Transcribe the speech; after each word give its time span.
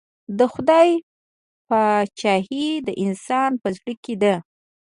د 0.37 0.39
خدای 0.53 0.89
پاچهي 1.67 2.67
د 2.87 2.89
انسان 3.05 3.51
په 3.61 3.67
زړه 3.75 3.93
کې 4.03 4.15
ده. 4.21 4.35